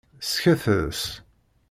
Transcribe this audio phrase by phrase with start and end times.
[0.19, 1.21] Sketres.